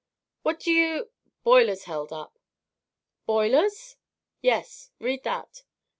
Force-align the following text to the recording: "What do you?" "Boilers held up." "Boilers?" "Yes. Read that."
"What 0.41 0.59
do 0.61 0.71
you?" 0.71 1.11
"Boilers 1.43 1.83
held 1.83 2.11
up." 2.11 2.39
"Boilers?" 3.27 3.97
"Yes. 4.41 4.89
Read 4.97 5.21
that." 5.25 5.61